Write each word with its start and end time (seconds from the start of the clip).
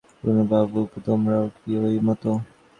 পূর্ণবাবু, 0.19 0.79
তোমারও 1.05 1.45
কি 1.55 1.71
ঐ 1.79 1.85
মত? 2.07 2.23